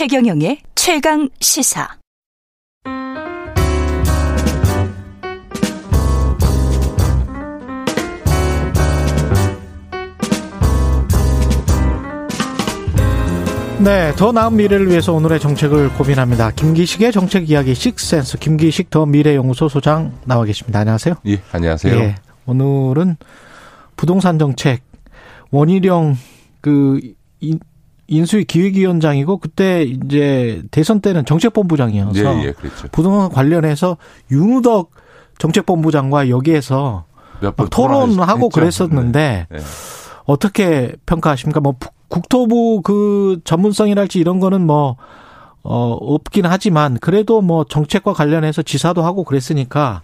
최경영의 0.00 0.62
최강 0.74 1.28
시사. 1.40 1.86
네, 13.84 14.12
더 14.16 14.32
나은 14.32 14.56
미래를 14.56 14.88
위해서 14.88 15.12
오늘의 15.12 15.38
정책을 15.38 15.92
고민합니다. 15.92 16.52
김기식의 16.52 17.12
정책 17.12 17.50
이야기 17.50 17.74
식센스 17.74 18.38
김기식 18.38 18.88
더 18.88 19.04
미래연구소 19.04 19.68
소장 19.68 20.18
나와 20.24 20.46
계십니다. 20.46 20.78
안녕하세요. 20.78 21.16
예, 21.26 21.42
안녕하세요. 21.52 21.94
예, 22.00 22.14
오늘은 22.46 23.18
부동산 23.96 24.38
정책 24.38 24.80
원희룡 25.50 26.16
그 26.62 27.20
인 27.40 27.58
수위 28.26 28.44
기획위원장이고 28.44 29.38
그때 29.38 29.82
이제 29.82 30.62
대선 30.70 31.00
때는 31.00 31.24
정책본부장이어서 31.24 32.42
예, 32.42 32.46
예, 32.46 32.52
그렇죠. 32.52 32.88
부동산 32.90 33.30
관련해서 33.30 33.96
윤우덕 34.30 34.90
정책본부장과 35.38 36.28
여기에서 36.28 37.04
토론하고 37.70 38.48
그랬었는데 38.50 39.46
네. 39.48 39.56
네. 39.56 39.64
어떻게 40.24 40.92
평가하십니까? 41.06 41.60
뭐 41.60 41.74
국토부 42.08 42.82
그 42.82 43.40
전문성이랄지 43.44 44.18
이런 44.18 44.40
거는 44.40 44.66
뭐, 44.66 44.96
어, 45.62 45.96
없긴 46.00 46.44
하지만 46.46 46.98
그래도 47.00 47.40
뭐 47.40 47.64
정책과 47.64 48.12
관련해서 48.12 48.62
지사도 48.62 49.02
하고 49.02 49.24
그랬으니까 49.24 50.02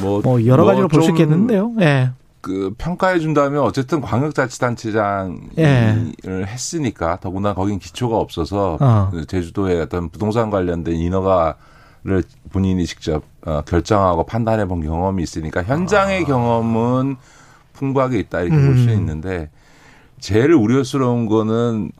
뭐, 0.00 0.20
뭐 0.22 0.46
여러 0.46 0.64
가지로 0.64 0.88
볼수 0.88 1.10
있겠는데요. 1.10 1.72
예. 1.80 1.84
네. 1.84 2.10
그 2.44 2.74
평가해 2.76 3.20
준다면 3.20 3.62
어쨌든 3.62 4.02
광역자치단체장을 4.02 5.38
예. 5.56 6.12
했으니까 6.26 7.18
더구나 7.18 7.54
거긴 7.54 7.78
기초가 7.78 8.18
없어서 8.18 8.76
어. 8.82 9.08
그 9.10 9.24
제주도의 9.24 9.80
어떤 9.80 10.10
부동산 10.10 10.50
관련된 10.50 10.94
인허가를 10.94 12.22
본인이 12.52 12.84
직접 12.84 13.22
어, 13.46 13.62
결정하고 13.62 14.26
판단해 14.26 14.66
본 14.66 14.82
경험이 14.82 15.22
있으니까 15.22 15.62
현장의 15.62 16.24
아. 16.24 16.26
경험은 16.26 17.16
풍부하게 17.72 18.18
있다 18.18 18.42
이렇게 18.42 18.56
음. 18.56 18.66
볼수 18.66 18.90
있는데 18.90 19.48
제일 20.20 20.52
우려스러운 20.52 21.24
거는 21.24 21.92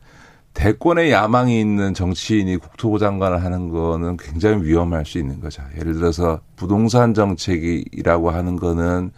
대권의 0.53 1.11
야망이 1.11 1.59
있는 1.59 1.95
정치인이 1.95 2.59
국토부 2.59 2.99
장관을 2.99 3.43
하는 3.43 3.71
거는 3.71 4.19
굉장히 4.19 4.63
위험할 4.63 5.07
수 5.07 5.19
있는 5.19 5.41
거죠. 5.41 5.63
예를 5.79 5.95
들어서 5.95 6.41
부동산 6.55 7.15
정책이라고 7.15 8.31
하는 8.31 8.57
거는 8.57 9.11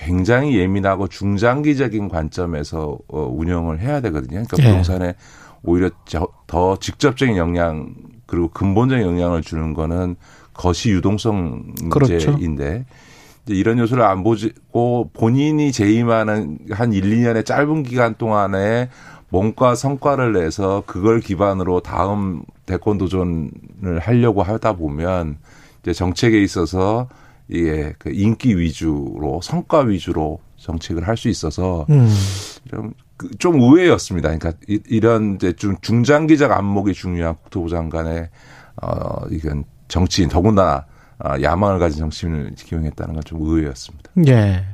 굉장히 0.00 0.56
예민하고 0.56 1.08
중장기적인 1.08 2.08
관점에서 2.08 2.98
어, 3.08 3.30
운영을 3.30 3.80
해야 3.80 4.00
되거든요. 4.00 4.42
그러니까 4.42 4.56
예. 4.60 4.62
부동산에 4.64 5.14
오히려 5.62 5.90
더 6.46 6.76
직접적인 6.78 7.36
영향 7.36 7.94
그리고 8.26 8.48
근본적인 8.48 9.04
영향을 9.04 9.42
주는 9.42 9.74
거는 9.74 10.16
거시 10.54 10.90
유동성 10.90 11.74
문제인데 11.82 12.64
그렇죠. 12.64 12.84
이런 13.46 13.78
요소를 13.78 14.02
안 14.02 14.22
보고 14.22 15.10
본인이 15.12 15.70
재임하는 15.70 16.58
한 16.70 16.92
1, 16.92 17.02
2년의 17.02 17.44
짧은 17.44 17.82
기간 17.82 18.14
동안에 18.14 18.88
뭔가 19.28 19.74
성과를 19.74 20.32
내서 20.32 20.82
그걸 20.86 21.20
기반으로 21.20 21.80
다음 21.80 22.42
대권 22.64 22.96
도전을 22.96 23.98
하려고 24.00 24.42
하다 24.42 24.74
보면 24.74 25.38
이제 25.82 25.92
정책에 25.92 26.40
있어서 26.42 27.08
이게 27.50 27.92
그 27.98 28.10
인기 28.12 28.56
위주로 28.58 29.40
성과 29.42 29.80
위주로 29.80 30.38
정책을 30.56 31.06
할 31.08 31.16
수 31.16 31.28
있어서 31.28 31.84
음. 31.90 32.08
좀, 32.70 32.92
그좀 33.16 33.60
의외였습니다. 33.60 34.28
그러니까 34.36 34.52
이 34.68 35.00
런 35.00 35.34
이제 35.34 35.52
좀 35.52 35.76
중장기적 35.82 36.52
안목이 36.52 36.94
중요한 36.94 37.34
국토부 37.42 37.68
장관의 37.68 38.28
어 38.82 39.26
이건 39.30 39.64
정치인 39.88 40.28
더군다나 40.28 40.84
아, 41.18 41.38
야망을 41.40 41.78
가진 41.78 41.98
정치인을 41.98 42.54
기용했다는 42.56 43.14
건 43.14 43.22
좀 43.24 43.42
의외였습니다. 43.42 44.10
예. 44.28 44.64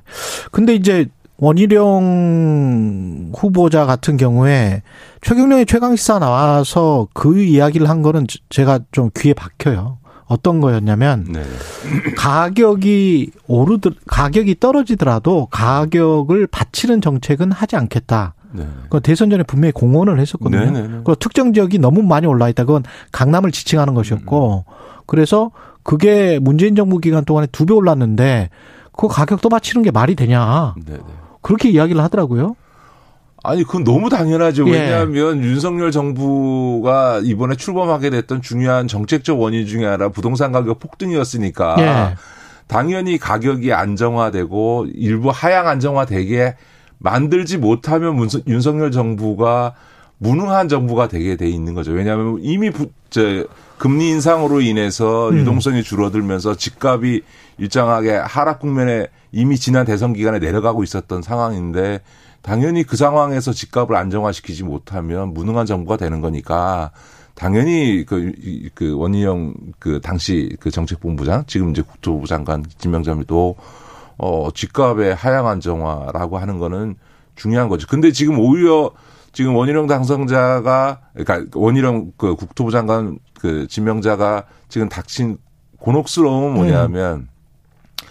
근데 0.52 0.74
이제 0.74 1.06
원희룡 1.38 3.32
후보자 3.36 3.84
같은 3.86 4.16
경우에 4.16 4.82
최경련의 5.22 5.66
최강시사 5.66 6.18
나와서 6.18 7.08
그 7.14 7.42
이야기를 7.42 7.88
한 7.88 8.02
거는 8.02 8.26
제가 8.48 8.80
좀 8.92 9.10
귀에 9.16 9.32
박혀요. 9.34 9.98
어떤 10.26 10.60
거였냐면 10.60 11.24
네. 11.28 11.42
가격이 12.16 13.30
오르드 13.46 13.90
가격이 14.06 14.58
떨어지더라도 14.58 15.46
가격을 15.50 16.46
받치는 16.48 17.00
정책은 17.00 17.52
하지 17.52 17.76
않겠다. 17.76 18.34
네. 18.52 18.66
그 18.90 19.00
대선 19.00 19.30
전에 19.30 19.42
분명히 19.42 19.72
공언을 19.72 20.18
했었거든요. 20.18 20.64
네, 20.64 20.70
네, 20.70 20.88
네. 20.88 21.00
그 21.04 21.14
특정 21.18 21.52
지역이 21.52 21.78
너무 21.78 22.02
많이 22.02 22.26
올라 22.26 22.48
있다. 22.48 22.64
그건 22.64 22.82
강남을 23.12 23.52
지칭하는 23.52 23.94
것이었고 23.94 24.64
음. 24.66 24.72
그래서 25.06 25.50
그게 25.82 26.38
문재인 26.40 26.74
정부 26.74 26.98
기간 26.98 27.24
동안에 27.24 27.46
두 27.52 27.66
배 27.66 27.74
올랐는데 27.74 28.50
그 28.96 29.08
가격도 29.08 29.48
받치는 29.48 29.82
게 29.82 29.90
말이 29.90 30.14
되냐. 30.16 30.74
네네. 30.84 31.00
그렇게 31.42 31.68
이야기를 31.68 32.02
하더라고요. 32.02 32.56
아니, 33.46 33.62
그건 33.62 33.84
너무 33.84 34.08
당연하죠. 34.08 34.68
예. 34.68 34.72
왜냐하면 34.72 35.42
윤석열 35.42 35.90
정부가 35.92 37.20
이번에 37.22 37.54
출범하게 37.56 38.10
됐던 38.10 38.42
중요한 38.42 38.88
정책적 38.88 39.40
원인 39.40 39.66
중에 39.66 39.84
하나 39.84 40.08
부동산 40.08 40.52
가격 40.52 40.78
폭등이었으니까 40.80 41.76
예. 41.78 42.16
당연히 42.66 43.18
가격이 43.18 43.72
안정화되고 43.72 44.86
일부 44.94 45.30
하향 45.30 45.68
안정화되게 45.68 46.56
만들지 46.98 47.58
못하면 47.58 48.28
윤석열 48.46 48.90
정부가 48.90 49.74
무능한 50.18 50.68
정부가 50.68 51.08
되게 51.08 51.36
돼 51.36 51.48
있는 51.48 51.74
거죠. 51.74 51.92
왜냐하면 51.92 52.38
이미 52.40 52.70
부, 52.70 52.90
저, 53.10 53.44
금리 53.78 54.08
인상으로 54.08 54.62
인해서 54.62 55.28
음. 55.28 55.38
유동성이 55.38 55.82
줄어들면서 55.82 56.56
집값이 56.56 57.22
일정하게 57.58 58.16
하락 58.16 58.60
국면에 58.60 59.08
이미 59.32 59.56
지난 59.56 59.84
대선 59.84 60.14
기간에 60.14 60.38
내려가고 60.38 60.82
있었던 60.82 61.20
상황인데 61.20 62.00
당연히 62.46 62.84
그 62.84 62.96
상황에서 62.96 63.52
집값을 63.52 63.96
안정화시키지 63.96 64.62
못하면 64.62 65.34
무능한 65.34 65.66
정부가 65.66 65.96
되는 65.96 66.20
거니까 66.20 66.92
당연히 67.34 68.04
그, 68.06 68.32
그 68.72 68.96
원희영 68.96 69.54
그 69.80 70.00
당시 70.00 70.56
그 70.60 70.70
정책본부장 70.70 71.46
지금 71.48 71.70
이제 71.70 71.82
국토부 71.82 72.28
장관 72.28 72.62
김명점도 72.62 73.56
어 74.18 74.48
집값의 74.54 75.16
하향 75.16 75.48
안정화라고 75.48 76.38
하는 76.38 76.60
거는 76.60 76.94
중요한 77.34 77.68
거죠. 77.68 77.88
근데 77.88 78.12
지금 78.12 78.38
오히려 78.38 78.92
지금 79.32 79.56
원희룡 79.56 79.88
당선자가 79.88 81.00
그러니까 81.14 81.58
원희룡 81.58 82.12
그 82.16 82.36
국토부 82.36 82.70
장관 82.70 83.18
그 83.40 83.66
지명자가 83.66 84.44
지금 84.68 84.88
닥친 84.88 85.38
곤혹스러움은 85.80 86.54
뭐냐면 86.54 87.16
음. 87.16 88.06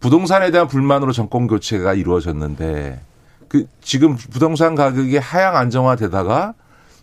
부동산에 0.00 0.50
대한 0.50 0.68
불만으로 0.68 1.12
정권 1.12 1.46
교체가 1.46 1.92
이루어졌는데 1.92 3.13
그 3.54 3.68
지금 3.80 4.16
부동산 4.16 4.74
가격이 4.74 5.16
하향 5.16 5.54
안정화되다가 5.54 6.54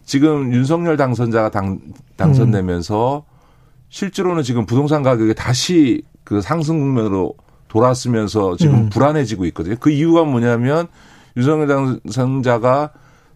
지금 0.03 0.53
윤석열 0.53 0.97
당선자가 0.97 1.49
당 1.49 1.79
당선되면서 2.17 3.23
음. 3.25 3.31
실제로는 3.87 4.43
지금 4.43 4.65
부동산 4.65 5.01
가격이 5.01 5.33
다시 5.33 6.03
그 6.25 6.41
상승 6.41 6.77
국면으로 6.79 7.35
돌아서면서 7.69 8.57
지금 8.57 8.75
음. 8.75 8.89
불안해지고 8.89 9.45
있거든요. 9.45 9.77
그 9.79 9.91
이유가 9.91 10.25
뭐냐면 10.25 10.87
윤석열 11.37 11.67
당선자가 11.67 12.91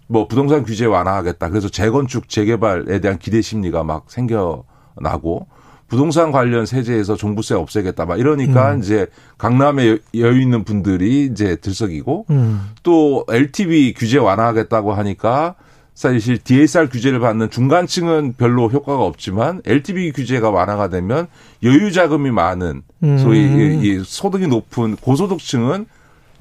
뭐 0.07 0.27
부동산 0.27 0.65
규제 0.65 0.85
완화하겠다. 0.85 1.47
그래서 1.47 1.69
재건축 1.69 2.27
재개발에 2.27 2.99
대한 2.99 3.17
기대 3.17 3.41
심리가 3.41 3.85
막 3.85 4.11
생겨나고 4.11 5.47
부동산 5.87 6.31
관련 6.31 6.65
세제에서 6.65 7.15
종부세 7.15 7.55
없애겠다 7.55 8.05
막 8.05 8.19
이러니까 8.19 8.73
음. 8.73 8.79
이제 8.79 9.07
강남에 9.37 9.97
여유 10.15 10.41
있는 10.41 10.63
분들이 10.63 11.25
이제 11.25 11.55
들썩이고 11.57 12.25
음. 12.31 12.69
또 12.83 13.25
LTV 13.29 13.93
규제 13.93 14.17
완화하겠다고 14.17 14.93
하니까 14.93 15.55
사실 15.93 16.37
DSR 16.37 16.89
규제를 16.89 17.19
받는 17.19 17.49
중간층은 17.51 18.33
별로 18.37 18.67
효과가 18.67 19.03
없지만 19.03 19.61
LTV 19.65 20.11
규제가 20.11 20.49
완화가 20.49 20.89
되면 20.89 21.27
여유 21.63 21.91
자금이 21.91 22.31
많은 22.31 22.81
소위 23.19 23.45
음. 23.45 23.81
이 23.83 24.01
소득이 24.03 24.47
높은 24.47 24.97
고소득층은 24.97 25.85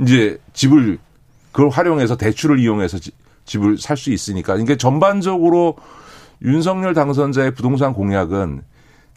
이제 0.01 0.39
집을 0.55 0.99
그걸 1.53 1.69
활용해서 1.71 2.17
대출을 2.17 2.59
이용해서 2.59 2.99
집을 3.45 3.79
살 3.79 3.97
수 3.97 4.11
있으니까. 4.11 4.55
그러니까 4.55 4.77
전반적으로 4.77 5.77
윤석열 6.43 6.95
당선자의 6.95 7.55
부동산 7.55 7.93
공약은 7.93 8.63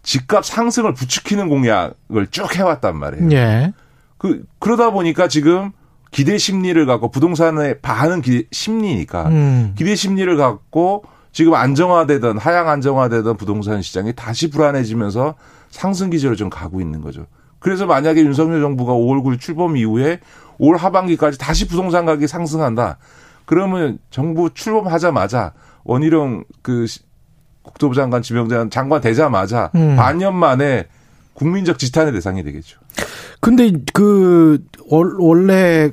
집값 0.08 0.46
상승을 0.46 0.94
부추기는 0.94 1.50
공약을 1.50 2.28
쭉 2.32 2.56
해왔단 2.56 2.96
말이에요. 2.96 3.32
예. 3.34 3.74
그 4.18 4.46
그러다 4.58 4.92
보니까 4.92 5.28
지금 5.28 5.74
기대 6.12 6.38
심리를 6.38 6.84
갖고 6.86 7.12
부동산에 7.12 7.80
반은 7.80 8.22
기대 8.22 8.48
심리니까 8.50 9.28
음. 9.28 9.74
기대 9.78 9.96
심리를 9.96 10.38
갖고 10.38 11.04
지금 11.34 11.56
안정화되던 11.56 12.38
하향 12.38 12.70
안정화되던 12.70 13.36
부동산 13.36 13.82
시장이 13.82 14.14
다시 14.16 14.50
불안해지면서 14.50 15.36
상승 15.72 16.10
기제로 16.10 16.38
좀 16.38 16.50
가고 16.50 16.80
있는 16.80 17.02
거죠. 17.02 17.26
그래서 17.60 17.86
만약에 17.86 18.22
윤석열 18.22 18.62
정부가 18.62 18.94
5월 18.94 19.22
9일 19.26 19.42
출범 19.42 19.76
이후에 19.76 20.22
올 20.58 20.78
하반기까지 20.78 21.38
다시 21.38 21.68
부동산 21.68 22.06
가격이 22.06 22.28
상승한다. 22.28 22.98
그러면 23.44 24.00
정부 24.10 24.54
출범하자마자 24.54 25.52
원희룡 25.84 26.46
그 26.62 26.86
국토부 27.68 27.94
장관 27.94 28.22
지명장 28.22 28.70
장관 28.72 29.02
되자마자 29.02 29.70
음. 29.76 29.96
반년 29.96 30.36
만에 30.36 30.88
국민적 31.34 31.78
지탄의 31.78 32.14
대상이 32.14 32.44
되겠죠. 32.44 32.80
근데 33.40 33.72
그 33.94 34.64
원래 34.90 35.92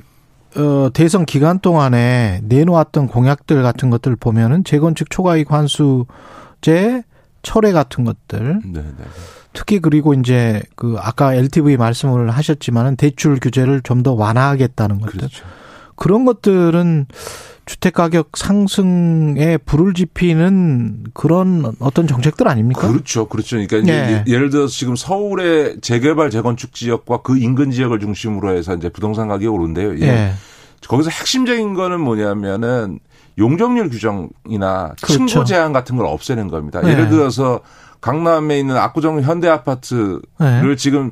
어 0.55 0.89
대선 0.93 1.25
기간 1.25 1.59
동안에 1.59 2.41
내놓았던 2.43 3.07
공약들 3.07 3.61
같은 3.61 3.89
것들 3.91 4.15
보면은 4.15 4.63
재건축 4.63 5.09
초과이익 5.11 5.51
환수제 5.51 7.03
철회 7.43 7.71
같은 7.71 8.05
것들. 8.05 8.61
네, 8.65 8.81
네. 8.81 9.03
특히 9.53 9.79
그리고 9.79 10.13
이제 10.13 10.63
그 10.75 10.97
아까 10.99 11.33
LTV 11.33 11.77
말씀을 11.77 12.31
하셨지만은 12.31 12.95
대출 12.95 13.39
규제를 13.39 13.81
좀 13.81 14.01
더 14.03 14.13
완화하겠다는 14.13 14.99
것들. 14.99 15.17
그렇죠. 15.19 15.45
그런 15.95 16.25
것들은 16.25 17.05
주택 17.65 17.93
가격 17.93 18.37
상승에 18.37 19.57
불을 19.57 19.93
지피는 19.93 21.05
그런 21.13 21.73
어떤 21.79 22.05
정책들 22.05 22.47
아닙니까? 22.47 22.87
그렇죠. 22.87 23.27
그렇죠. 23.27 23.55
그러니까 23.55 23.77
네. 23.77 24.21
이제 24.23 24.33
예를 24.33 24.51
들어서 24.51 24.71
지금 24.71 24.95
서울의 24.95 25.77
재개발 25.81 26.29
재건축 26.29 26.73
지역과 26.73 27.21
그 27.23 27.37
인근 27.37 27.71
지역을 27.71 27.99
중심으로 27.99 28.55
해서 28.55 28.75
이제 28.75 28.89
부동산 28.89 29.27
가격이 29.27 29.47
오른데요. 29.47 29.95
예. 29.95 30.05
네. 30.05 30.33
거기서 30.87 31.09
핵심적인 31.09 31.73
거는 31.73 31.99
뭐냐면은 32.01 32.99
용적률 33.39 33.89
규정이나 33.89 34.93
그렇죠. 35.01 35.25
층고 35.25 35.43
제한 35.45 35.73
같은 35.73 35.97
걸 35.97 36.05
없애는 36.05 36.47
겁니다. 36.47 36.81
네. 36.81 36.91
예를 36.91 37.09
들어서 37.09 37.61
강남에 37.99 38.59
있는 38.59 38.77
압구정 38.77 39.21
현대 39.21 39.49
아파트를 39.49 40.21
네. 40.39 40.75
지금 40.75 41.11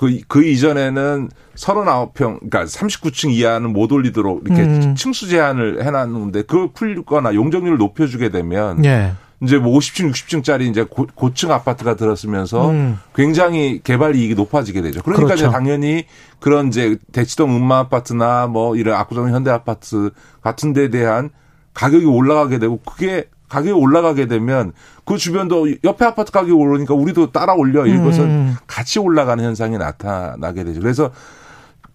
그, 0.00 0.18
그 0.28 0.42
이전에는 0.42 1.28
39평, 1.56 2.14
그러니까 2.14 2.64
39층 2.64 3.32
이하는 3.32 3.74
못 3.74 3.92
올리도록 3.92 4.44
이렇게 4.46 4.62
음. 4.62 4.94
층수 4.94 5.28
제한을 5.28 5.84
해놨는데 5.84 6.44
그걸 6.44 6.70
풀거나 6.72 7.34
용적률을 7.34 7.76
높여주게 7.76 8.30
되면 8.30 8.82
예. 8.86 9.12
이제 9.42 9.58
뭐 9.58 9.78
50층, 9.78 10.10
60층짜리 10.10 10.70
이제 10.70 10.84
고, 10.84 11.06
고층 11.14 11.52
아파트가 11.52 11.96
들었으면서 11.96 12.70
음. 12.70 12.98
굉장히 13.14 13.82
개발 13.84 14.16
이익이 14.16 14.34
높아지게 14.36 14.80
되죠. 14.80 15.02
그러니까 15.02 15.26
그렇죠. 15.26 15.44
이제 15.44 15.52
당연히 15.52 16.06
그런 16.38 16.68
이제 16.68 16.96
대치동 17.12 17.54
음마 17.54 17.80
아파트나 17.80 18.46
뭐 18.46 18.76
이런 18.76 18.96
압구정 18.96 19.28
현대 19.28 19.50
아파트 19.50 20.12
같은 20.40 20.72
데에 20.72 20.88
대한 20.88 21.28
가격이 21.74 22.06
올라가게 22.06 22.58
되고 22.58 22.80
그게 22.86 23.28
가격이 23.50 23.72
올라가게 23.72 24.26
되면 24.26 24.72
그 25.04 25.18
주변도 25.18 25.68
옆에 25.84 26.06
아파트 26.06 26.32
가격이 26.32 26.52
오르니까 26.52 26.94
우리도 26.94 27.32
따라 27.32 27.52
올려 27.52 27.84
이것은 27.84 28.24
음. 28.24 28.56
같이 28.66 28.98
올라가는 28.98 29.44
현상이 29.44 29.76
나타나게 29.76 30.64
되죠. 30.64 30.80
그래서 30.80 31.10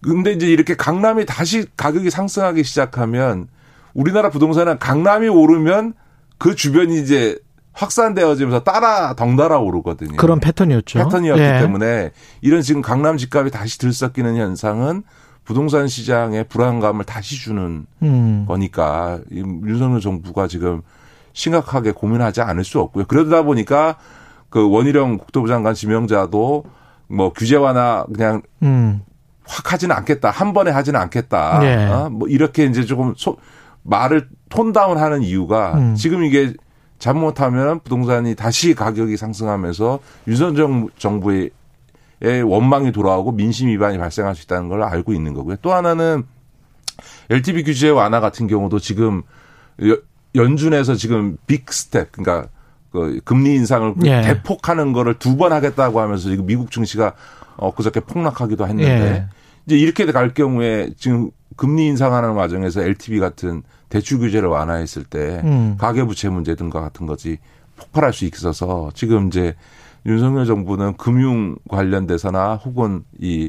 근데 0.02 0.32
이제 0.32 0.46
이렇게 0.46 0.76
강남이 0.76 1.26
다시 1.26 1.66
가격이 1.76 2.10
상승하기 2.10 2.62
시작하면 2.62 3.48
우리나라 3.94 4.30
부동산은 4.30 4.78
강남이 4.78 5.28
오르면 5.28 5.94
그 6.38 6.54
주변이 6.54 7.00
이제 7.00 7.38
확산되어지면서 7.72 8.62
따라 8.62 9.14
덩달아 9.14 9.58
오르거든요. 9.58 10.16
그런 10.16 10.38
패턴이었죠. 10.38 10.98
패턴이었기 10.98 11.42
예. 11.42 11.58
때문에 11.60 12.10
이런 12.42 12.60
지금 12.60 12.82
강남 12.82 13.16
집값이 13.16 13.50
다시 13.50 13.78
들썩이는 13.78 14.36
현상은 14.36 15.02
부동산 15.44 15.88
시장에 15.88 16.42
불안감을 16.42 17.04
다시 17.04 17.36
주는 17.36 17.86
음. 18.02 18.44
거니까 18.46 19.20
윤석열 19.30 20.00
정부가 20.00 20.48
지금 20.48 20.82
심각하게 21.36 21.92
고민하지 21.92 22.40
않을 22.40 22.64
수 22.64 22.80
없고요. 22.80 23.04
그러다 23.04 23.42
보니까 23.42 23.96
그 24.48 24.70
원희룡 24.70 25.18
국토부 25.18 25.48
장관 25.48 25.74
지명자도 25.74 26.64
뭐 27.08 27.32
규제 27.34 27.56
완화 27.56 28.06
그냥 28.12 28.42
음. 28.62 29.02
확 29.46 29.72
하지는 29.72 29.94
않겠다. 29.94 30.30
한 30.30 30.54
번에 30.54 30.70
하지는 30.70 30.98
않겠다. 30.98 31.58
네. 31.60 31.86
어? 31.86 32.08
뭐 32.10 32.26
이렇게 32.26 32.64
이제 32.64 32.84
조금 32.84 33.12
소, 33.16 33.36
말을 33.82 34.28
tone 34.48 34.72
down 34.72 34.96
하는 34.96 35.22
이유가 35.22 35.74
음. 35.74 35.94
지금 35.94 36.24
이게 36.24 36.54
잘못하면 36.98 37.80
부동산이 37.80 38.34
다시 38.34 38.74
가격이 38.74 39.18
상승하면서 39.18 39.98
윤석열 40.28 40.88
정부의 40.96 41.50
원망이 42.46 42.92
돌아오고 42.92 43.32
민심 43.32 43.68
위반이 43.68 43.98
발생할 43.98 44.34
수 44.34 44.44
있다는 44.44 44.70
걸 44.70 44.82
알고 44.82 45.12
있는 45.12 45.34
거고요. 45.34 45.56
또 45.60 45.74
하나는 45.74 46.24
LTV 47.28 47.62
규제 47.62 47.90
완화 47.90 48.20
같은 48.20 48.46
경우도 48.46 48.78
지금 48.78 49.22
연준에서 50.36 50.94
지금 50.94 51.36
big 51.46 51.72
step 51.72 52.12
그러니까 52.12 52.48
그 52.92 53.20
금리 53.24 53.54
인상을 53.54 53.94
예. 54.04 54.22
대폭하는 54.22 54.92
거를 54.92 55.14
두 55.14 55.36
번 55.36 55.52
하겠다고 55.52 56.00
하면서 56.00 56.28
지금 56.28 56.46
미국 56.46 56.70
증시가 56.70 57.12
엊그저께 57.56 58.00
폭락하기도 58.00 58.66
했는데 58.66 59.00
예. 59.00 59.26
이제 59.66 59.76
이렇게 59.76 60.04
갈 60.12 60.32
경우에 60.34 60.90
지금 60.96 61.30
금리 61.56 61.86
인상하는 61.86 62.34
과정에서 62.34 62.82
LTV 62.82 63.18
같은 63.18 63.62
대출 63.88 64.18
규제를 64.18 64.48
완화했을 64.48 65.04
때 65.04 65.40
음. 65.44 65.76
가계부채 65.78 66.28
문제 66.28 66.54
등과 66.54 66.80
같은 66.80 67.06
것이 67.06 67.38
폭발할 67.76 68.12
수 68.12 68.24
있어서 68.24 68.90
지금 68.94 69.28
이제 69.28 69.54
윤석열 70.06 70.46
정부는 70.46 70.96
금융 70.96 71.56
관련돼서나 71.68 72.54
혹은 72.56 73.02
이 73.18 73.48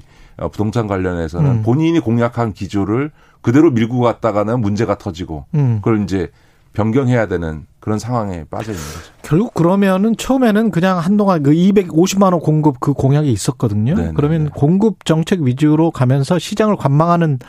부동산 0.52 0.88
관련해서는 0.88 1.52
음. 1.52 1.64
본인이 1.64 2.00
공약한 2.00 2.54
기조를 2.54 3.12
그대로 3.42 3.72
밀고 3.72 4.00
갔다가는 4.00 4.60
문제가 4.60 4.98
터지고 4.98 5.46
음. 5.56 5.80
그걸 5.84 6.04
이제 6.04 6.32
변경해야 6.78 7.26
되는 7.26 7.66
그런 7.80 7.98
상황에 7.98 8.44
빠져 8.52 8.72
있는 8.72 8.86
거죠. 8.86 9.12
결국 9.24 9.56
그러면은 9.56 10.16
처음에는 10.16 10.70
그냥 10.70 11.00
한동안 11.00 11.42
그 11.42 11.52
250만 11.52 12.34
원 12.34 12.40
공급 12.40 12.80
그 12.80 12.94
공약이 12.94 13.32
있었거든요. 13.32 13.96
네네. 13.96 14.12
그러면 14.16 14.44
네. 14.44 14.50
공급 14.54 15.04
정책 15.04 15.42
위주로 15.42 15.90
가면서 15.90 16.38
시장을 16.38 16.76
관망하는 16.76 17.40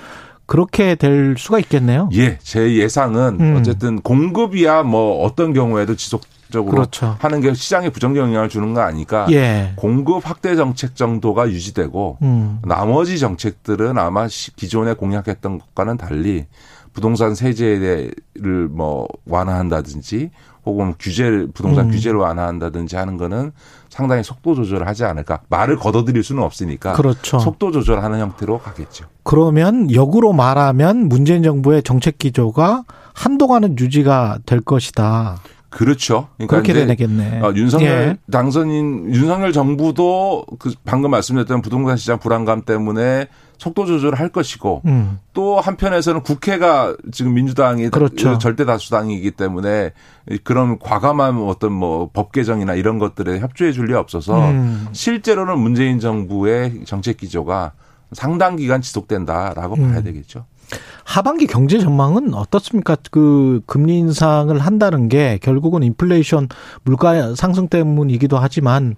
그렇게 0.47 0.95
될 0.95 1.35
수가 1.37 1.59
있겠네요. 1.59 2.09
예, 2.15 2.39
제 2.39 2.77
예상은 2.77 3.39
음. 3.39 3.57
어쨌든 3.59 4.01
공급이야 4.01 4.85
뭐 4.85 5.23
어떤 5.23 5.53
경우에도 5.53 5.95
지속 5.95 6.23
적으로 6.51 6.77
그렇죠. 6.77 7.15
하는 7.19 7.43
게 7.43 7.53
시장에 7.53 7.91
부정적 7.91 8.25
영향을 8.25 8.49
주는 8.49 8.73
거 8.73 8.81
아니까 8.81 9.27
예. 9.31 9.75
공급 9.77 10.27
확대 10.27 10.57
정책 10.57 10.97
정도가 10.97 11.51
유지되고 11.51 12.17
음. 12.23 12.61
나머지 12.65 13.19
정책들은 13.19 13.99
아마 13.99 14.27
기존에 14.57 14.95
공약했던 14.95 15.59
것과는 15.59 15.99
달리 15.99 16.47
부동산 16.99 17.37
세제를 17.37 18.69
뭐 18.71 19.07
완화한다든지 19.25 20.31
혹은 20.67 20.95
규제를 20.99 21.49
부동산 21.55 21.87
음. 21.87 21.91
규제를 21.93 22.19
완화한다든지 22.19 22.97
하는 22.97 23.17
거는 23.17 23.53
상당히 23.89 24.25
속도 24.25 24.57
조절을 24.57 24.89
하지 24.89 25.05
않을까. 25.05 25.41
말을 25.49 25.77
걷어들일 25.77 26.25
수는 26.25 26.43
없으니까 26.43 26.95
그렇죠. 26.95 27.39
속도 27.39 27.71
조절하는 27.71 28.19
형태로 28.19 28.59
가겠죠. 28.59 29.07
그러면 29.23 29.95
역으로 29.95 30.33
말하면 30.33 31.09
문재인 31.09 31.45
정부의 31.45 31.85
정책 31.85 32.19
기조가 32.19 32.83
한동안은 33.15 33.79
유지가 33.79 34.39
될 34.45 34.61
것이다. 34.61 35.39
그렇죠. 35.71 36.29
그러니까 36.37 36.63
그렇게 36.63 36.85
되겠네. 36.87 37.43
어, 37.43 37.53
윤석열 37.55 37.89
예. 37.89 38.19
당선인 38.33 39.15
윤석열 39.15 39.53
정부도 39.53 40.45
그 40.59 40.73
방금 40.85 41.13
말씀드렸던 41.13 41.63
부동산 41.63 41.97
시장 41.97 42.19
불안감 42.19 42.63
때문에 42.63 43.29
속도 43.59 43.85
조절을 43.87 44.19
할 44.19 44.29
것이고 44.31 44.83
음. 44.87 45.19
또 45.35 45.61
한편에서는 45.61 46.23
국회가 46.23 46.97
지금 47.13 47.35
민주당이 47.35 47.91
그렇죠. 47.91 48.39
절대 48.39 48.65
다수당이기 48.65 49.33
때문에 49.33 49.93
그런 50.45 50.79
과감한 50.79 51.39
어떤 51.43 51.73
뭐 51.73 52.09
법 52.13 52.33
개정이나 52.33 52.75
이런 52.75 52.99
것들에 52.99 53.41
협조해 53.41 53.73
줄 53.73 53.89
리 53.89 53.95
없어서 53.95 54.51
음. 54.51 54.87
실제로는 54.93 55.59
문재인 55.59 55.99
정부의 55.99 56.85
정책 56.85 57.17
기조가 57.19 57.73
상당 58.13 58.57
기간 58.57 58.81
지속된다라고 58.81 59.75
음. 59.77 59.91
봐야 59.91 60.03
되겠죠. 60.03 60.45
하반기 61.05 61.47
경제 61.47 61.79
전망은 61.79 62.35
어떻습니까? 62.35 62.97
그 63.11 63.63
금리 63.67 63.97
인상을 63.99 64.57
한다는 64.59 65.09
게 65.09 65.39
결국은 65.43 65.83
인플레이션 65.83 66.49
물가 66.85 67.35
상승 67.35 67.69
때문이기도 67.69 68.37
하지만 68.39 68.97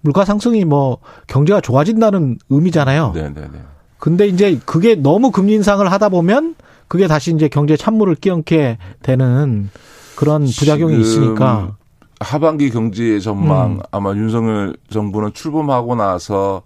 물가 0.00 0.24
상승이 0.24 0.64
뭐 0.64 0.98
경제가 1.26 1.60
좋아진다는 1.60 2.38
의미잖아요. 2.48 3.12
네, 3.14 3.22
네, 3.34 3.42
네. 3.42 3.58
근데 4.02 4.26
이제 4.26 4.58
그게 4.66 4.96
너무 4.96 5.30
금리 5.30 5.52
인상을 5.52 5.92
하다 5.92 6.08
보면 6.08 6.56
그게 6.88 7.06
다시 7.06 7.32
이제 7.32 7.46
경제 7.46 7.76
찬물을 7.76 8.16
끼얹게 8.16 8.78
되는 9.00 9.70
그런 10.16 10.44
부작용이 10.44 11.00
있으니까 11.00 11.76
하반기 12.18 12.70
경제 12.70 13.20
전망 13.20 13.74
음. 13.74 13.80
아마 13.92 14.10
윤석열 14.10 14.76
정부는 14.90 15.34
출범하고 15.34 15.94
나서 15.94 16.62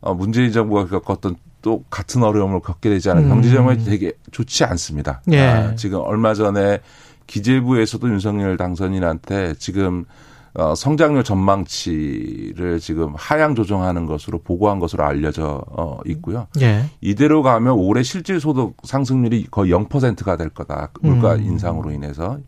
어, 0.00 0.14
문재인 0.14 0.50
정부가 0.50 0.88
겪었던 0.88 1.36
또 1.62 1.84
같은 1.90 2.24
어려움을 2.24 2.58
겪게 2.58 2.90
되지 2.90 3.08
않은 3.10 3.22
음. 3.22 3.28
경제 3.28 3.52
정황이 3.52 3.84
되게 3.84 4.10
좋지 4.32 4.64
않습니다. 4.64 5.22
예. 5.30 5.40
아, 5.42 5.74
지금 5.76 6.00
얼마 6.00 6.34
전에 6.34 6.80
기재부에서도 7.28 8.08
윤석열 8.08 8.56
당선인한테 8.56 9.54
지금 9.60 10.06
어, 10.54 10.74
성장률 10.74 11.22
전망치를 11.22 12.80
지금 12.80 13.14
하향 13.16 13.54
조정하는 13.54 14.06
것으로 14.06 14.38
보고한 14.38 14.80
것으로 14.80 15.04
알려져 15.04 15.62
어, 15.68 15.98
있고요. 16.06 16.48
예. 16.60 16.84
이대로 17.00 17.42
가면 17.42 17.74
올해 17.74 18.02
실질 18.02 18.40
소득 18.40 18.74
상승률이 18.82 19.46
거의 19.50 19.72
0%가 19.72 20.36
될 20.36 20.48
거다. 20.48 20.90
물가 21.00 21.34
음. 21.34 21.42
인상으로 21.44 21.92
인해서. 21.92 22.38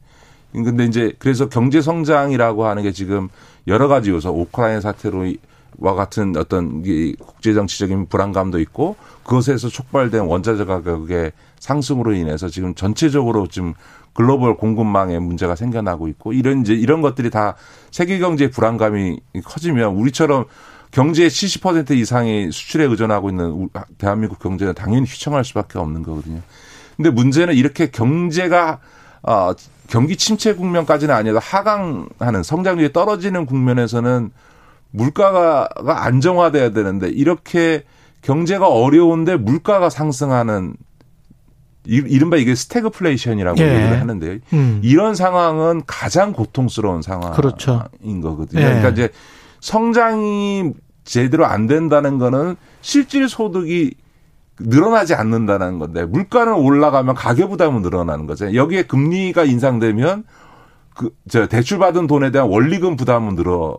근데 0.52 0.84
이제 0.84 1.12
그래서 1.18 1.48
경제 1.48 1.80
성장이라고 1.80 2.66
하는 2.66 2.82
게 2.82 2.92
지금 2.92 3.28
여러 3.66 3.88
가지 3.88 4.10
요소, 4.10 4.34
오크라이나 4.34 4.80
사태로 4.80 5.24
와 5.78 5.94
같은 5.94 6.36
어떤 6.36 6.82
이 6.84 7.14
국제 7.18 7.54
정치적인 7.54 8.06
불안감도 8.06 8.60
있고 8.60 8.96
그것에서 9.24 9.68
촉발된 9.68 10.22
원자재 10.22 10.64
가격의 10.64 11.32
상승으로 11.58 12.12
인해서 12.14 12.48
지금 12.48 12.74
전체적으로 12.74 13.46
지금 13.46 13.74
글로벌 14.14 14.56
공급망에 14.56 15.18
문제가 15.18 15.56
생겨나고 15.56 16.08
있고 16.08 16.32
이런 16.32 16.60
이제 16.60 16.74
이런 16.74 17.00
것들이 17.00 17.30
다 17.30 17.54
세계 17.90 18.18
경제 18.18 18.50
불안감이 18.50 19.20
커지면 19.44 19.94
우리처럼 19.94 20.44
경제의 20.90 21.30
70% 21.30 21.92
이상이 21.92 22.52
수출에 22.52 22.84
의존하고 22.84 23.30
있는 23.30 23.68
대한민국 23.96 24.38
경제는 24.38 24.74
당연히 24.74 25.06
휘청할 25.06 25.44
수밖에 25.44 25.78
없는 25.78 26.02
거거든요. 26.02 26.42
근데 26.96 27.10
문제는 27.10 27.54
이렇게 27.54 27.90
경제가 27.90 28.80
어 29.22 29.52
경기 29.88 30.16
침체 30.16 30.54
국면까지는 30.54 31.14
아니어도 31.14 31.38
하강하는 31.38 32.42
성장률이 32.42 32.92
떨어지는 32.92 33.46
국면에서는 33.46 34.30
물가가 34.92 35.68
안정화돼야 35.84 36.70
되는데 36.70 37.08
이렇게 37.08 37.84
경제가 38.22 38.68
어려운데 38.68 39.36
물가가 39.36 39.90
상승하는 39.90 40.74
이른바 41.84 42.36
이게 42.36 42.54
스태그플레이션이라고 42.54 43.58
예. 43.58 43.64
얘기를 43.64 44.00
하는데요. 44.00 44.38
음. 44.52 44.80
이런 44.84 45.16
상황은 45.16 45.82
가장 45.86 46.32
고통스러운 46.32 47.02
상황인 47.02 47.32
그렇죠. 47.32 47.82
거거든요. 48.22 48.60
예. 48.60 48.64
그러니까 48.66 48.90
이제 48.90 49.08
성장이 49.60 50.72
제대로 51.02 51.44
안 51.46 51.66
된다는 51.66 52.18
거는 52.18 52.54
실질 52.82 53.28
소득이 53.28 53.94
늘어나지 54.60 55.14
않는다는 55.14 55.80
건데 55.80 56.04
물가는 56.04 56.52
올라가면 56.52 57.16
가계 57.16 57.48
부담은 57.48 57.82
늘어나는 57.82 58.26
거죠. 58.28 58.54
여기에 58.54 58.84
금리가 58.84 59.44
인상되면 59.44 60.24
그 60.94 61.10
저 61.28 61.46
대출 61.46 61.78
받은 61.78 62.06
돈에 62.06 62.30
대한 62.30 62.48
원리금 62.48 62.96
부담은 62.96 63.34
늘어 63.34 63.78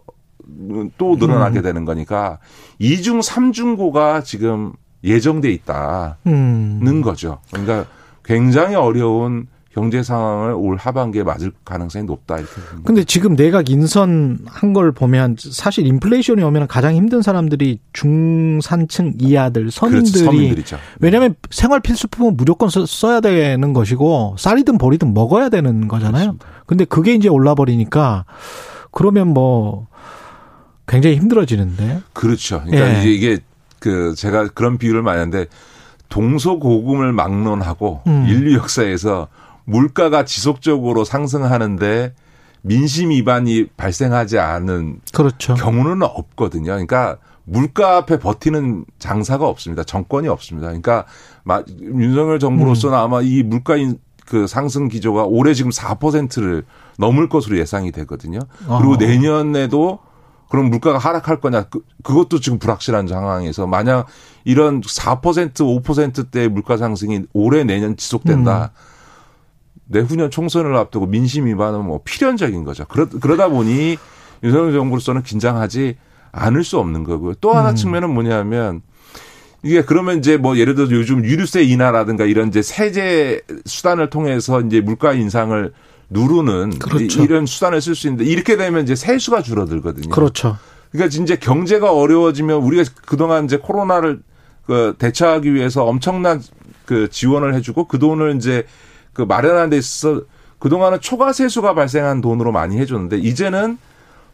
또 0.97 1.15
늘어나게 1.15 1.59
음. 1.59 1.63
되는 1.63 1.85
거니까 1.85 2.39
이중 2.79 3.21
삼중고가 3.21 4.23
지금 4.23 4.73
예정돼 5.03 5.51
있다는 5.51 6.13
음. 6.27 7.01
거죠. 7.01 7.39
그러니까 7.51 7.85
굉장히 8.23 8.75
어려운 8.75 9.47
경제 9.73 10.03
상황을 10.03 10.53
올 10.53 10.77
하반기에 10.77 11.23
맞을 11.23 11.51
가능성이 11.65 12.05
높다 12.05 12.37
이렇게. 12.37 12.53
근데 12.83 13.03
지금 13.03 13.35
내각 13.35 13.71
인선한 13.71 14.71
걸 14.73 14.91
보면 14.91 15.35
사실 15.39 15.87
인플레이션이 15.87 16.43
오면 16.43 16.67
가장 16.67 16.93
힘든 16.93 17.23
사람들이 17.23 17.79
중산층 17.91 19.13
이하들 19.19 19.71
서민들이 19.71 20.51
그렇죠, 20.51 20.77
왜냐하면 20.99 21.33
생활 21.49 21.79
필수품은 21.79 22.37
무조건 22.37 22.69
써야 22.69 23.19
되는 23.19 23.73
것이고 23.73 24.35
쌀이든 24.37 24.77
보리든 24.77 25.11
먹어야 25.15 25.49
되는 25.49 25.87
거잖아요. 25.87 26.37
그렇습니다. 26.37 26.45
근데 26.67 26.85
그게 26.85 27.15
이제 27.15 27.27
올라 27.27 27.55
버리니까 27.55 28.25
그러면 28.91 29.29
뭐 29.29 29.87
굉장히 30.87 31.15
힘들어지는데. 31.17 32.01
그렇죠. 32.13 32.61
그러니까 32.65 33.03
예. 33.03 33.11
이게 33.11 33.39
그 33.79 34.13
제가 34.15 34.47
그런 34.49 34.77
비유를 34.77 35.01
많이 35.01 35.19
하는데 35.19 35.45
동서고금을 36.09 37.13
막론하고 37.13 38.01
음. 38.07 38.25
인류 38.27 38.55
역사에서 38.55 39.27
물가가 39.65 40.25
지속적으로 40.25 41.05
상승하는데 41.05 42.13
민심 42.61 43.09
위반이 43.09 43.67
발생하지 43.75 44.39
않은 44.39 45.01
그렇죠. 45.13 45.53
경우는 45.55 46.03
없거든요. 46.03 46.71
그러니까 46.71 47.17
물가 47.45 47.97
앞에 47.97 48.19
버티는 48.19 48.85
장사가 48.99 49.47
없습니다. 49.47 49.83
정권이 49.83 50.27
없습니다. 50.29 50.67
그러니까 50.67 51.05
윤석열 51.81 52.39
정부로서는 52.39 52.97
음. 52.97 53.03
아마 53.03 53.21
이 53.21 53.43
물가 53.43 53.75
그 54.25 54.47
상승 54.47 54.87
기조가 54.87 55.23
올해 55.23 55.53
지금 55.53 55.71
4%를 55.71 56.63
넘을 56.97 57.27
것으로 57.27 57.57
예상이 57.57 57.91
되거든요. 57.91 58.39
그리고 58.59 58.93
어. 58.93 58.97
내년에도 58.97 59.99
그럼 60.53 60.69
물가가 60.69 60.99
하락할 60.99 61.39
거냐? 61.39 61.63
그, 61.63 61.83
그것도 62.03 62.39
지금 62.39 62.59
불확실한 62.59 63.07
상황에서 63.07 63.65
만약 63.65 64.05
이런 64.43 64.81
4% 64.81 65.81
5%대 65.83 66.47
물가 66.47 66.77
상승이 66.77 67.23
올해 67.33 67.63
내년 67.63 67.97
지속된다. 67.97 68.65
음. 68.65 68.77
내후년 69.85 70.29
총선을 70.29 70.75
앞두고 70.75 71.07
민심 71.07 71.47
위반은 71.47 71.83
뭐 71.83 72.01
필연적인 72.05 72.65
거죠. 72.65 72.85
그러, 72.85 73.09
그러다 73.09 73.47
보니 73.47 73.97
윤석열 74.43 74.73
정부로서는 74.73 75.23
긴장하지 75.23 75.97
않을 76.31 76.63
수 76.63 76.77
없는 76.77 77.03
거고요. 77.03 77.33
또 77.41 77.53
하나 77.53 77.71
음. 77.71 77.75
측면은 77.75 78.13
뭐냐면 78.13 78.83
이게 79.63 79.81
그러면 79.81 80.19
이제 80.19 80.37
뭐 80.37 80.55
예를 80.55 80.75
들어서 80.75 80.93
요즘 80.93 81.25
유류세 81.25 81.63
인하라든가 81.63 82.25
이런 82.25 82.49
이제 82.49 82.61
세제 82.61 83.41
수단을 83.65 84.11
통해서 84.11 84.61
이제 84.61 84.81
물가 84.81 85.13
인상을 85.13 85.73
누르는 86.13 86.79
그렇죠. 86.79 87.23
이런 87.23 87.45
수단을 87.45 87.81
쓸 87.81 87.95
수 87.95 88.07
있는데 88.07 88.29
이렇게 88.29 88.55
되면 88.55 88.83
이제 88.83 88.95
세수가 88.95 89.41
줄어들거든요. 89.41 90.09
그렇죠. 90.09 90.57
그러니까 90.91 91.21
이제 91.21 91.35
경제가 91.35 91.91
어려워지면 91.91 92.57
우리가 92.57 92.89
그동안 93.05 93.45
이제 93.45 93.57
코로나를 93.57 94.21
그 94.65 94.95
대처하기 94.97 95.53
위해서 95.53 95.83
엄청난 95.83 96.41
그 96.85 97.09
지원을 97.09 97.55
해주고 97.55 97.87
그 97.87 97.99
돈을 97.99 98.35
이제 98.35 98.65
그 99.11 99.23
마련하는 99.23 99.69
데 99.71 99.77
있어서 99.77 100.21
그동안은 100.59 101.01
초과 101.01 101.33
세수가 101.33 101.73
발생한 101.73 102.21
돈으로 102.21 102.51
많이 102.51 102.77
해줬는데 102.77 103.17
이제는 103.17 103.77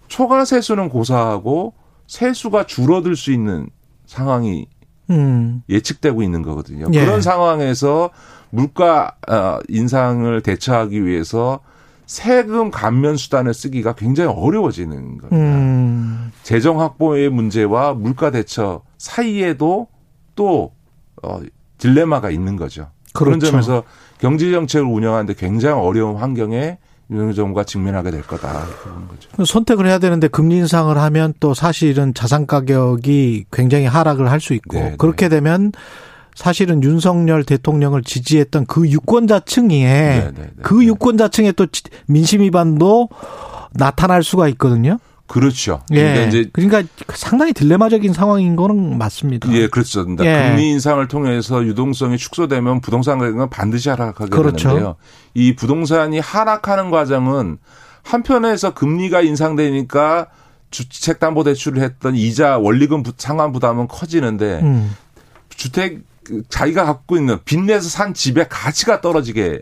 초과 0.08 0.46
세수는 0.46 0.90
고사하고 0.90 1.74
세수가 2.08 2.66
줄어들 2.66 3.16
수 3.16 3.32
있는 3.32 3.70
상황이 4.06 4.68
음. 5.10 5.64
예측되고 5.70 6.22
있는 6.22 6.42
거거든요. 6.42 6.88
예. 6.94 7.06
그런 7.06 7.22
상황에서 7.22 8.10
물가 8.50 9.16
어, 9.28 9.60
인상을 9.68 10.42
대처하기 10.42 11.06
위해서 11.06 11.60
세금 12.06 12.72
감면 12.72 13.18
수단을 13.18 13.54
쓰기가 13.54 13.94
굉장히 13.94 14.34
어려워지는 14.36 15.20
겁니다. 15.20 15.36
음. 15.36 16.32
재정 16.44 16.80
확보의 16.80 17.30
문제와 17.30 17.94
물가 17.94 18.32
대처 18.32 18.82
사이에도 18.98 19.88
또 20.36 20.72
어, 21.22 21.40
딜레마가 21.78 22.32
있는 22.32 22.56
거죠. 22.56 22.88
그렇죠. 23.14 23.40
그런 23.40 23.40
점에서 23.40 23.84
경제 24.20 24.52
정책을 24.52 24.88
운영하는데 24.88 25.34
굉장히 25.36 25.80
어려운 25.80 26.16
환경에 26.16 26.78
윤석열 27.12 27.34
정부가 27.34 27.64
직면하게 27.64 28.12
될 28.12 28.22
거다. 28.22 28.66
그런 28.84 29.08
거죠. 29.08 29.46
선택을 29.46 29.88
해야 29.88 29.98
되는데 29.98 30.28
금리 30.28 30.58
인상을 30.58 30.96
하면 30.98 31.34
또 31.40 31.54
사실은 31.54 32.14
자산 32.14 32.46
가격이 32.46 33.46
굉장히 33.52 33.86
하락을 33.86 34.30
할 34.32 34.40
수 34.40 34.54
있고 34.54 34.78
네, 34.78 34.90
네. 34.92 34.96
그렇게 34.98 35.28
네. 35.28 35.38
되면 35.38 35.72
사실은 36.36 36.82
윤석열 36.84 37.44
대통령을 37.44 38.04
지지했던 38.04 38.66
그 38.68 38.88
유권자층에 38.88 39.68
네, 39.68 40.32
네, 40.34 40.42
네, 40.42 40.50
그 40.62 40.86
유권자층에 40.86 41.52
또 41.54 41.68
민심 42.06 42.42
위반도 42.42 43.10
나타날 43.74 44.24
수가 44.24 44.48
있거든요. 44.50 45.00
그렇죠. 45.30 45.82
예. 45.94 46.26
이제 46.28 46.50
그러니까 46.52 46.84
상당히 47.14 47.54
딜레마적인 47.54 48.14
상황인 48.14 48.56
거는 48.56 48.98
맞습니다. 48.98 49.50
예, 49.54 49.68
그렇죠. 49.68 50.04
그러니까 50.04 50.26
예. 50.26 50.50
금리 50.50 50.72
인상을 50.72 51.08
통해서 51.08 51.64
유동성이 51.64 52.18
축소되면 52.18 52.82
부동산 52.82 53.20
가격은 53.20 53.50
반드시 53.50 53.90
하락하게 53.90 54.32
그렇죠. 54.32 54.70
되는데요. 54.70 54.96
이 55.36 55.56
부동산이 55.56 56.20
하락하는 56.20 56.90
과정은 56.90 57.60
한편에서 58.02 58.74
금리가 58.74 59.22
인상되니까 59.22 60.28
주택담보대출을 60.72 61.82
했던 61.82 62.16
이자 62.16 62.58
원리금 62.58 63.04
상환 63.18 63.52
부담은 63.52 63.88
커지는데 63.88 64.62
음. 64.64 64.96
주택 65.50 66.00
자기가 66.50 66.86
갖고 66.86 67.18
있는 67.18 67.38
빚내서 67.46 67.88
산 67.88 68.14
집의 68.14 68.48
가치가 68.50 69.02
떨어지게 69.02 69.62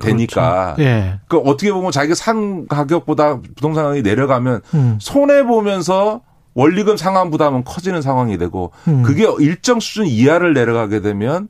되니까. 0.00 0.74
그렇죠. 0.74 0.82
예. 0.82 1.20
그 1.28 1.38
어떻게 1.38 1.72
보면 1.72 1.92
자기가 1.92 2.14
산 2.14 2.66
가격보다 2.68 3.40
부동산 3.40 3.84
가격이 3.84 4.02
내려가면 4.02 4.60
음. 4.74 4.98
손해 5.00 5.44
보면서 5.44 6.20
원리금 6.54 6.96
상환 6.96 7.30
부담은 7.30 7.64
커지는 7.64 8.02
상황이 8.02 8.36
되고 8.36 8.72
음. 8.88 9.02
그게 9.02 9.26
일정 9.38 9.80
수준 9.80 10.06
이하를 10.06 10.52
내려가게 10.52 11.00
되면 11.00 11.48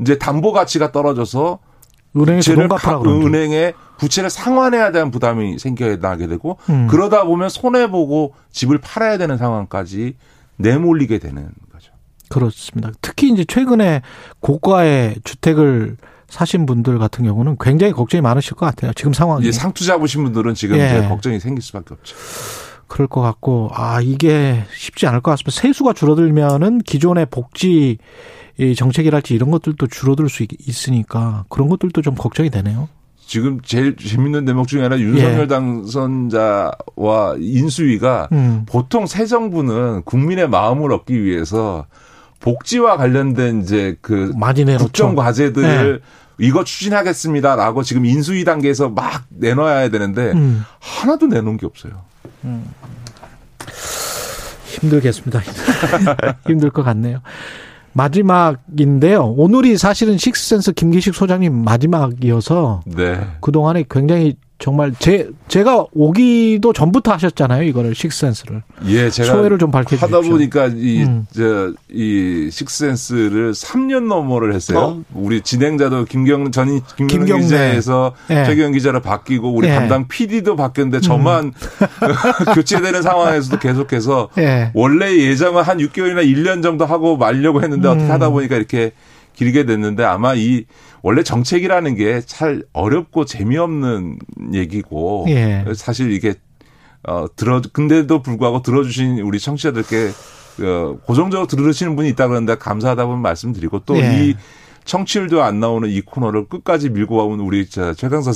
이제 0.00 0.18
담보 0.18 0.52
가치가 0.52 0.92
떨어져서 0.92 1.58
은행에 2.16 2.68
파, 2.68 3.00
은행에 3.00 3.72
부채를 3.98 4.30
상환해야 4.30 4.92
되는 4.92 5.10
부담이 5.10 5.58
생겨나게 5.58 6.28
되고 6.28 6.58
음. 6.68 6.86
그러다 6.88 7.24
보면 7.24 7.48
손해 7.48 7.90
보고 7.90 8.34
집을 8.52 8.78
팔아야 8.78 9.18
되는 9.18 9.36
상황까지 9.36 10.16
내몰리게 10.56 11.18
되는 11.18 11.48
거죠. 11.72 11.92
그렇습니다. 12.28 12.90
특히 13.00 13.30
이제 13.30 13.44
최근에 13.44 14.02
고가의 14.40 15.16
주택을 15.24 15.96
사신 16.28 16.66
분들 16.66 16.98
같은 16.98 17.24
경우는 17.24 17.56
굉장히 17.60 17.92
걱정이 17.92 18.20
많으실 18.20 18.54
것 18.54 18.66
같아요. 18.66 18.92
지금 18.94 19.12
상황이. 19.12 19.50
상투 19.52 19.84
잡으신 19.84 20.24
분들은 20.24 20.54
지금 20.54 20.76
예. 20.78 20.86
이제 20.86 21.08
걱정이 21.08 21.40
생길 21.40 21.62
수밖에 21.62 21.94
없죠. 21.94 22.16
그럴 22.86 23.08
것 23.08 23.20
같고 23.20 23.70
아 23.72 24.00
이게 24.00 24.64
쉽지 24.76 25.06
않을 25.06 25.20
것 25.20 25.30
같습니다. 25.32 25.50
세수가 25.52 25.94
줄어들면은 25.94 26.78
기존의 26.78 27.26
복지 27.30 27.98
정책이랄지 28.76 29.34
이런 29.34 29.50
것들도 29.50 29.86
줄어들 29.88 30.28
수 30.28 30.46
있으니까 30.66 31.44
그런 31.48 31.68
것들도 31.68 32.02
좀 32.02 32.14
걱정이 32.14 32.50
되네요. 32.50 32.88
지금 33.26 33.60
제일 33.62 33.96
재밌는 33.96 34.44
대목 34.44 34.68
중에 34.68 34.82
하나 34.82 34.98
윤석열 34.98 35.40
예. 35.40 35.46
당선자와 35.46 37.36
인수위가 37.38 38.28
음. 38.32 38.64
보통 38.66 39.06
새 39.06 39.26
정부는 39.26 40.02
국민의 40.02 40.48
마음을 40.48 40.92
얻기 40.92 41.24
위해서 41.24 41.86
복지와 42.40 42.96
관련된 42.96 43.62
이제 43.62 43.96
그 44.00 44.32
국정 44.78 45.14
과제들을 45.14 46.00
네. 46.00 46.04
이거 46.38 46.64
추진하겠습니다라고 46.64 47.82
지금 47.82 48.04
인수위 48.04 48.44
단계에서 48.44 48.88
막 48.88 49.24
내놔야 49.28 49.88
되는데 49.90 50.32
음. 50.32 50.64
하나도 50.80 51.26
내놓은 51.26 51.56
게 51.56 51.66
없어요. 51.66 52.02
음. 52.44 52.64
힘들겠습니다. 54.66 55.40
힘들 56.46 56.70
것 56.70 56.82
같네요. 56.82 57.20
마지막인데요. 57.92 59.24
오늘이 59.24 59.78
사실은 59.78 60.18
식스센스 60.18 60.72
김기식 60.72 61.14
소장님 61.14 61.64
마지막이어서 61.64 62.82
네. 62.86 63.20
그동안에 63.40 63.84
굉장히 63.88 64.34
정말 64.64 64.94
제 64.98 65.28
제가 65.46 65.84
오기도 65.92 66.72
전부터 66.72 67.12
하셨잖아요 67.12 67.64
이거를 67.64 67.94
식센스를. 67.94 68.62
예, 68.86 69.10
제가 69.10 69.32
소회를 69.34 69.58
좀 69.58 69.70
밝혀 69.70 69.90
주십시오. 69.90 70.16
하다 70.16 70.26
보니까 70.26 70.68
이 70.74 71.04
저이 71.34 72.46
음. 72.46 72.48
식센스를 72.50 73.52
3년 73.52 74.06
넘어를 74.06 74.54
했어요. 74.54 74.78
어? 74.78 75.02
우리 75.12 75.42
진행자도 75.42 76.06
김경 76.06 76.50
전인 76.50 76.80
김경 76.96 77.40
기자에서 77.40 78.14
예. 78.30 78.46
최경 78.46 78.72
기자로 78.72 79.02
바뀌고 79.02 79.52
우리 79.52 79.68
예. 79.68 79.74
담당 79.74 80.08
PD도 80.08 80.56
바뀌었는데 80.56 81.02
저만 81.02 81.44
음. 81.44 81.52
교체되는 82.54 83.02
상황에서도 83.02 83.58
계속해서 83.58 84.30
예. 84.38 84.70
원래 84.72 85.14
예정은 85.14 85.62
한 85.62 85.76
6개월이나 85.76 86.24
1년 86.24 86.62
정도 86.62 86.86
하고 86.86 87.18
말려고 87.18 87.62
했는데 87.62 87.86
음. 87.86 87.92
어떻게 87.92 88.10
하다 88.10 88.30
보니까 88.30 88.56
이렇게 88.56 88.92
길게 89.34 89.64
됐는데 89.66 90.04
아마 90.04 90.34
이 90.34 90.64
원래 91.02 91.22
정책이라는 91.22 91.94
게 91.96 92.20
잘 92.26 92.62
어렵고 92.72 93.24
재미없는 93.26 94.18
얘기고 94.54 95.26
예. 95.28 95.64
사실 95.74 96.12
이게 96.12 96.34
어 97.06 97.26
들어 97.36 97.60
근데도 97.72 98.22
불구하고 98.22 98.62
들어주신 98.62 99.18
우리 99.20 99.38
청취자들께 99.38 100.10
어, 100.62 100.96
고정적으로 101.04 101.46
들으시는 101.46 101.96
분이 101.96 102.08
있다 102.10 102.28
그러는데 102.28 102.54
감사하다고 102.56 103.16
말씀드리고 103.16 103.80
또이 103.80 104.00
예. 104.00 104.34
청취율도 104.84 105.42
안 105.42 105.60
나오는 105.60 105.88
이 105.88 106.00
코너를 106.02 106.48
끝까지 106.48 106.90
밀고 106.90 107.16
와온 107.16 107.40
우리 107.40 107.66
최강사 107.68 108.32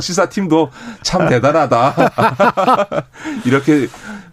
시사팀도 0.00 0.70
참 1.02 1.28
대단하다. 1.28 1.94
이렇게 3.46 3.86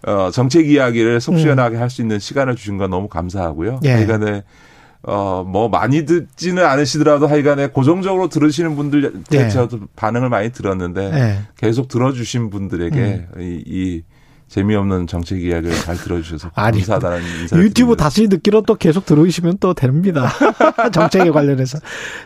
어 0.04 0.30
정책 0.32 0.68
이야기를 0.68 1.20
속 1.20 1.38
시원하게 1.38 1.76
할수 1.76 2.02
있는 2.02 2.18
시간을 2.18 2.56
주신 2.56 2.78
건 2.78 2.90
너무 2.90 3.08
감사하고요. 3.08 3.80
예. 3.84 3.92
하여간에 3.92 4.42
어, 5.04 5.44
뭐, 5.46 5.68
많이 5.68 6.04
듣지는 6.04 6.64
않으시더라도 6.64 7.26
하여간에 7.26 7.68
고정적으로 7.68 8.28
들으시는 8.28 8.76
분들, 8.76 9.24
네. 9.30 9.48
저도 9.48 9.80
반응을 9.96 10.28
많이 10.28 10.52
들었는데, 10.52 11.10
네. 11.10 11.38
계속 11.56 11.88
들어주신 11.88 12.50
분들에게 12.50 13.26
음. 13.36 13.40
이, 13.40 13.62
이, 13.66 14.02
재미없는 14.52 15.06
정책 15.06 15.42
이야기를 15.42 15.74
잘 15.76 15.96
들어주셔서 15.96 16.50
감사하다는 16.54 17.18
인사를 17.40 17.64
유튜브 17.64 17.72
드립니다. 17.72 18.04
다시 18.04 18.28
듣기로 18.28 18.62
또 18.62 18.74
계속 18.74 19.06
들어오시면 19.06 19.56
또 19.60 19.72
됩니다. 19.72 20.30
정책에 20.92 21.30
관련해서 21.30 21.78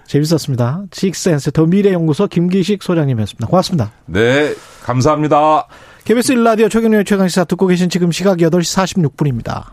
재밌었습니다. 0.09 0.87
식센스 0.93 1.53
더 1.53 1.67
미래연구소 1.67 2.27
김기식 2.27 2.83
소장님이었습니다. 2.83 3.47
고맙습니다. 3.47 3.93
네, 4.07 4.55
감사합니다. 4.83 5.69
KBS 6.05 6.35
1라디오 6.35 6.69
최경련의 6.69 7.05
최강시사 7.05 7.45
듣고 7.45 7.69
계신 7.69 7.89
지금 7.89 8.11
시각 8.11 8.39
8시 8.39 9.07
46분입니다. 9.07 9.67